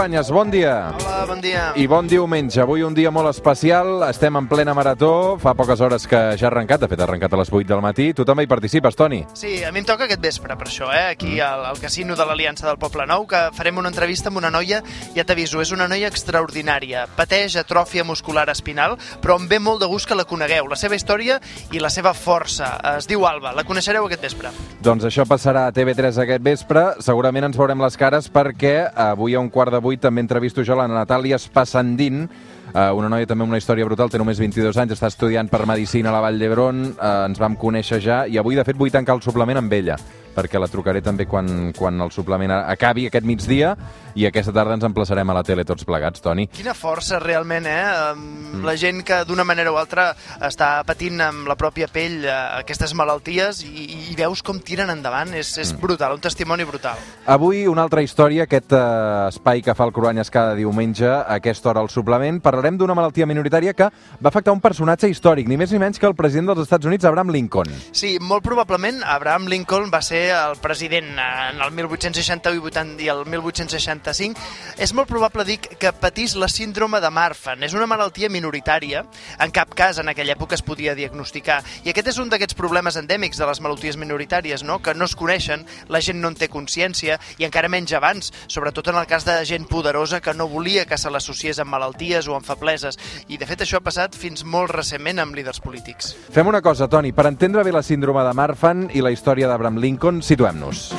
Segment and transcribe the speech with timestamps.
[0.00, 0.96] Cruanyes, bon dia.
[0.96, 1.72] Hola, bon dia.
[1.76, 2.60] I bon diumenge.
[2.62, 4.04] Avui un dia molt especial.
[4.08, 5.38] Estem en plena marató.
[5.40, 6.80] Fa poques hores que ja ha arrencat.
[6.80, 8.10] De fet, ha arrencat a les 8 del matí.
[8.14, 9.22] Tu també hi participes, Toni.
[9.34, 11.10] Sí, a mi em toca aquest vespre, per això, eh?
[11.14, 14.50] aquí al, al casino de l'Aliança del Poble Nou, que farem una entrevista amb una
[14.50, 14.82] noia,
[15.16, 17.06] ja t'aviso, és una noia extraordinària.
[17.16, 20.96] Pateix atròfia muscular espinal, però em ve molt de gust que la conegueu, la seva
[20.98, 21.40] història
[21.72, 22.72] i la seva força.
[22.96, 24.52] Es diu Alba, la coneixereu aquest vespre.
[24.82, 26.84] Doncs això passarà a TV3 aquest vespre.
[27.04, 30.76] Segurament ens veurem les cares perquè avui a un quart de vuit també entrevisto jo
[30.78, 32.28] la Natàlia Espassandín,
[32.70, 35.64] Uh, una noia també amb una història brutal, té només 22 anys, està estudiant per
[35.66, 38.92] Medicina a la Vall d'Hebron, uh, ens vam conèixer ja, i avui, de fet, vull
[38.94, 39.96] tancar el suplement amb ella
[40.34, 43.74] perquè la trucaré també quan, quan el suplement acabi aquest migdia
[44.14, 46.48] i aquesta tarda ens emplaçarem a la tele tots plegats, Toni.
[46.50, 47.82] Quina força realment, eh?
[48.14, 48.64] Mm.
[48.66, 50.10] La gent que d'una manera o altra
[50.46, 55.34] està patint amb la pròpia pell eh, aquestes malalties i, i veus com tiren endavant,
[55.38, 55.82] és, és mm.
[55.82, 56.98] brutal, un testimoni brutal.
[57.30, 61.70] Avui una altra història, aquest uh, espai que fa el Cruanyes cada diumenge, a aquesta
[61.70, 65.72] hora al suplement, parlarem d'una malaltia minoritària que va afectar un personatge històric, ni més
[65.72, 67.70] ni menys que el president dels Estats Units, Abraham Lincoln.
[67.92, 74.40] Sí, molt probablement Abraham Lincoln va ser el president en el 1861 i el 1865,
[74.80, 77.64] és molt probable dir que patís la síndrome de Marfan.
[77.66, 79.04] És una malaltia minoritària,
[79.38, 81.60] en cap cas en aquella època es podia diagnosticar.
[81.84, 84.80] I aquest és un d'aquests problemes endèmics de les malalties minoritàries, no?
[84.82, 88.90] que no es coneixen, la gent no en té consciència, i encara menys abans, sobretot
[88.90, 92.36] en el cas de gent poderosa que no volia que se l'associés amb malalties o
[92.36, 92.98] amb febleses.
[93.28, 96.14] I de fet això ha passat fins molt recentment amb líders polítics.
[96.34, 99.78] Fem una cosa, Toni, per entendre bé la síndrome de Marfan i la història d'Abraham
[99.78, 100.90] Lincoln, situem-nos.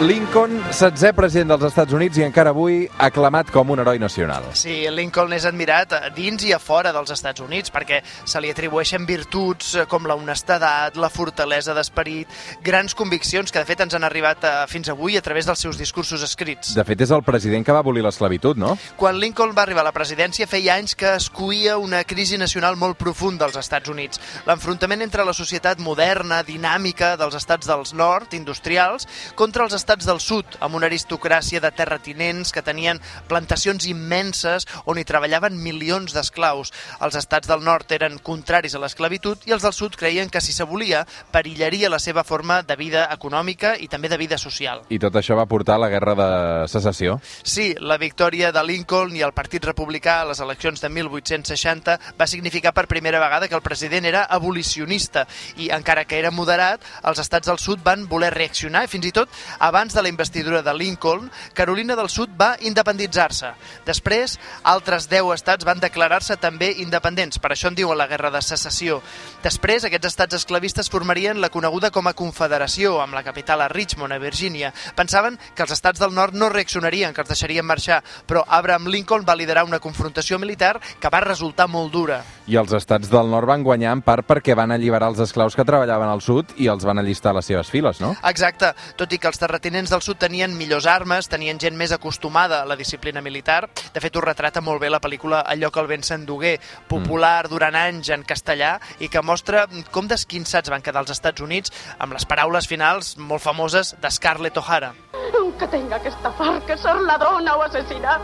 [0.00, 4.46] Lincoln, setzè president dels Estats Units i encara avui aclamat com un heroi nacional.
[4.56, 9.04] Sí, Lincoln és admirat dins i a fora dels Estats Units perquè se li atribueixen
[9.04, 12.32] virtuts com la honestedat, la fortalesa d'esperit,
[12.64, 15.76] grans conviccions que de fet ens han arribat eh, fins avui a través dels seus
[15.76, 16.72] discursos escrits.
[16.78, 18.72] De fet, és el president que va abolir l'esclavitud, no?
[18.96, 22.80] Quan Lincoln va arribar a la presidència feia anys que es cuia una crisi nacional
[22.80, 24.24] molt profunda als Estats Units.
[24.48, 29.04] L'enfrontament entre la societat moderna, dinàmica dels estats del nord, industrials,
[29.36, 34.68] contra els estats estats del sud, amb una aristocràcia de terratinents que tenien plantacions immenses
[34.86, 36.70] on hi treballaven milions d'esclaus.
[37.02, 40.54] Els estats del nord eren contraris a l'esclavitud i els del sud creien que si
[40.54, 41.00] s'abolia
[41.34, 44.84] perillaria la seva forma de vida econòmica i també de vida social.
[44.94, 46.30] I tot això va portar a la guerra de
[46.70, 47.18] secessió?
[47.42, 52.30] Sí, la victòria de Lincoln i el Partit Republicà a les eleccions de 1860 va
[52.30, 55.26] significar per primera vegada que el president era abolicionista
[55.58, 59.14] i encara que era moderat, els estats del sud van voler reaccionar i fins i
[59.18, 63.54] tot abans abans de la investidura de Lincoln, Carolina del Sud va independitzar-se.
[63.86, 64.34] Després,
[64.68, 68.98] altres 10 estats van declarar-se també independents, per això en diuen la Guerra de Secessió.
[69.40, 74.12] Després, aquests estats esclavistes formarien la coneguda com a Confederació, amb la capital a Richmond,
[74.12, 74.74] a Virgínia.
[74.98, 79.24] Pensaven que els estats del nord no reaccionarien, que els deixarien marxar, però Abraham Lincoln
[79.24, 82.20] va liderar una confrontació militar que va resultar molt dura.
[82.52, 85.64] I els estats del nord van guanyar en part perquè van alliberar els esclaus que
[85.64, 88.12] treballaven al sud i els van allistar a les seves files, no?
[88.28, 91.92] Exacte, tot i que els terratinents terratinents del sud tenien millors armes, tenien gent més
[91.94, 93.68] acostumada a la disciplina militar.
[93.94, 96.56] De fet, ho retrata molt bé la pel·lícula Allò que el vent s'endugué,
[96.88, 97.50] popular mm.
[97.52, 102.16] durant anys en castellà i que mostra com desquinçats van quedar els Estats Units amb
[102.16, 104.90] les paraules finals molt famoses de Scarlett O'Hara.
[105.38, 108.18] Aunque tenga que estafar, que ser ladrona o asesinar,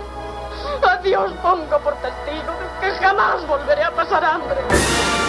[0.83, 5.26] a Dios pongo por testigo que jamás volveré a pasar hambre.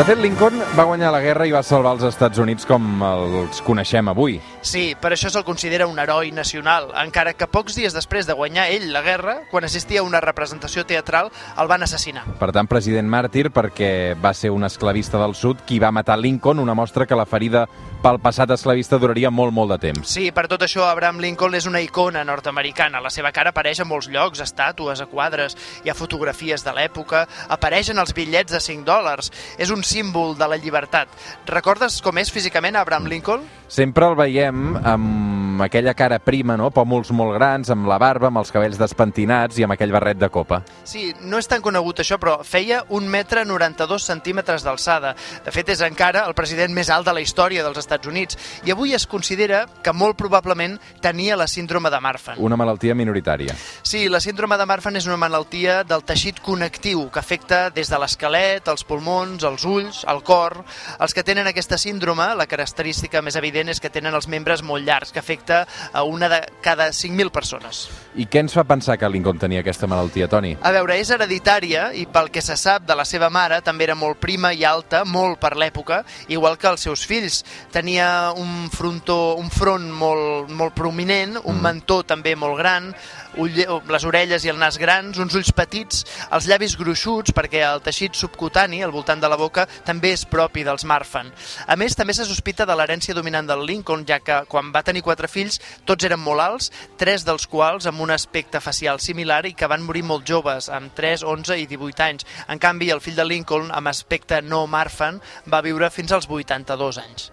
[0.00, 3.58] De fet, Lincoln va guanyar la guerra i va salvar els Estats Units com els
[3.66, 4.38] coneixem avui.
[4.60, 8.68] Sí, per això se'l considera un heroi nacional, encara que pocs dies després de guanyar
[8.74, 12.26] ell la guerra, quan assistia a una representació teatral, el van assassinar.
[12.40, 16.60] Per tant, president màrtir perquè va ser un esclavista del sud qui va matar Lincoln,
[16.60, 17.66] una mostra que la ferida
[18.00, 20.12] pel passat esclavista duraria molt, molt de temps.
[20.12, 23.00] Sí, per tot això, Abraham Lincoln és una icona nord-americana.
[23.00, 27.26] La seva cara apareix a molts llocs, estàtues, a quadres, hi ha fotografies de l'època,
[27.48, 29.32] apareixen els bitllets de 5 dòlars.
[29.60, 31.12] És un símbol de la llibertat.
[31.48, 33.44] Recordes com és físicament Abraham Lincoln?
[33.70, 36.70] Sempre el veiem amb aquella cara prima, no?
[36.74, 40.30] Pòmuls molt grans, amb la barba, amb els cabells despentinats i amb aquell barret de
[40.32, 40.62] copa.
[40.84, 45.14] Sí, no és tan conegut això, però feia un metre 92 centímetres d'alçada.
[45.44, 48.74] De fet, és encara el president més alt de la història dels Estats Units i
[48.74, 52.40] avui es considera que molt probablement tenia la síndrome de Marfan.
[52.40, 53.54] Una malaltia minoritària.
[53.82, 57.98] Sí, la síndrome de Marfan és una malaltia del teixit connectiu que afecta des de
[58.00, 60.60] l'esquelet, els pulmons, els ulls, el cor.
[60.98, 64.86] Els que tenen aquesta síndrome, la característica més evident és que tenen els membres molt
[64.86, 67.88] llargs, que afecta afecta a una de cada 5.000 persones.
[68.18, 70.56] I què ens fa pensar que Lincoln tenia aquesta malaltia, Toni?
[70.60, 73.94] A veure, és hereditària i pel que se sap de la seva mare també era
[73.94, 77.44] molt prima i alta, molt per l'època, igual que els seus fills.
[77.72, 81.62] Tenia un frontó, un front molt, molt prominent, un mm.
[81.62, 82.90] mentó també molt gran,
[83.36, 83.54] ull,
[83.90, 86.04] les orelles i el nas grans, uns ulls petits,
[86.34, 90.64] els llavis gruixuts, perquè el teixit subcutani, al voltant de la boca, també és propi
[90.66, 91.30] dels Marfan.
[91.66, 95.04] A més, també se sospita de l'herència dominant del Lincoln, ja que quan va tenir
[95.06, 99.54] quatre fills, tots eren molt alts, tres dels quals amb un aspecte facial similar i
[99.54, 102.26] que van morir molt joves, amb 3, 11 i 18 anys.
[102.48, 106.98] En canvi, el fill de Lincoln, amb aspecte no Marfan, va viure fins als 82
[107.04, 107.30] anys.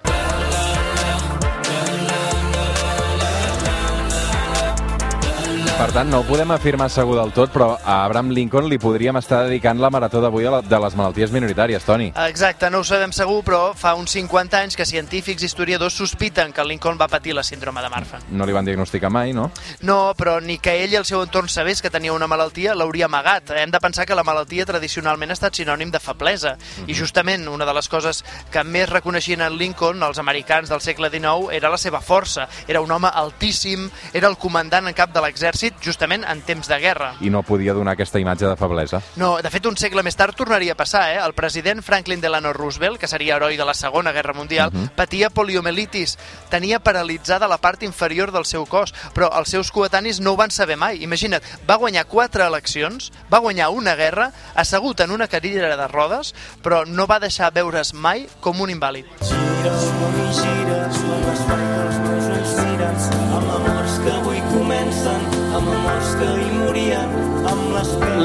[5.77, 9.19] Per tant, no ho podem afirmar segur del tot, però a Abraham Lincoln li podríem
[9.19, 12.07] estar dedicant la marató d'avui de les malalties minoritàries, Toni.
[12.23, 16.49] Exacte, no ho sabem segur, però fa uns 50 anys que científics i historiadors sospiten
[16.51, 18.25] que Lincoln va patir la síndrome de Marfan.
[18.31, 19.51] No li van diagnosticar mai, no?
[19.85, 23.05] No, però ni que ell i el seu entorn sabés que tenia una malaltia l'hauria
[23.05, 23.53] amagat.
[23.61, 26.55] Hem de pensar que la malaltia tradicionalment ha estat sinònim de feblesa.
[26.55, 26.89] Mm -hmm.
[26.89, 26.99] I mhm.
[26.99, 31.51] justament una de les coses que més reconeixien en Lincoln, els americans del segle XIX,
[31.51, 32.49] era la seva força.
[32.67, 36.67] Era un home altíssim, era el comandant en cap de l'exèrcit l'exèrcit justament en temps
[36.67, 37.15] de guerra.
[37.21, 39.01] I no podia donar aquesta imatge de feblesa.
[39.17, 41.11] No, de fet, un segle més tard tornaria a passar.
[41.13, 41.19] Eh?
[41.23, 44.83] El president Franklin Delano Roosevelt, que seria heroi de la Segona Guerra Mundial, uh mhm.
[44.85, 44.95] -huh.
[44.95, 46.17] patia poliomielitis.
[46.49, 50.51] Tenia paralitzada la part inferior del seu cos, però els seus coetanis no ho van
[50.51, 51.03] saber mai.
[51.03, 56.33] Imagina't, va guanyar quatre eleccions, va guanyar una guerra, assegut en una cadira de rodes,
[56.63, 59.05] però no va deixar veure's mai com un invàlid.
[59.21, 60.96] Gires, gires,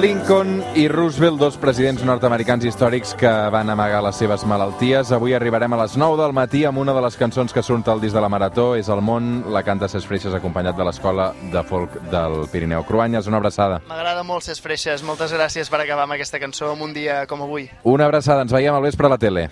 [0.03, 5.13] Lincoln i Roosevelt, dos presidents nord-americans històrics que van amagar les seves malalties.
[5.13, 8.01] Avui arribarem a les 9 del matí amb una de les cançons que surt al
[8.01, 8.73] disc de la Marató.
[8.75, 12.83] És El món, la canta Ses Freixes acompanyat de l'Escola de Folk del Pirineu.
[12.89, 13.83] Cruanyes, una abraçada.
[13.89, 15.05] M'agrada molt Ses Freixes.
[15.07, 17.69] Moltes gràcies per acabar amb aquesta cançó en un dia com avui.
[17.85, 18.43] Una abraçada.
[18.43, 19.51] Ens veiem al vespre a la tele.